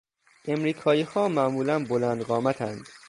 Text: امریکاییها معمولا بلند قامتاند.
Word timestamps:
امریکاییها 0.45 1.27
معمولا 1.27 1.79
بلند 1.85 2.21
قامتاند. 2.21 2.87